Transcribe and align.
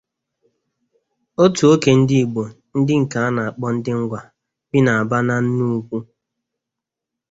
Otu 1.43 1.63
oke 1.73 1.89
ndi 1.99 2.15
Igbo, 2.23 2.43
ndi 2.79 2.93
nke 3.01 3.17
ana-kpo 3.27 3.67
ndi 3.75 3.91
"Ngwa" 3.99 4.19
bi 4.69 4.79
n'Aba 4.83 5.17
na 5.27 5.35
nnukwu. 5.43 5.97